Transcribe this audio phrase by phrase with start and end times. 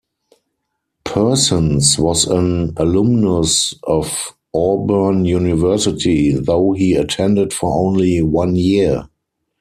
[1.03, 9.07] Persons was an alumnus of Auburn University, though he attended for only one year.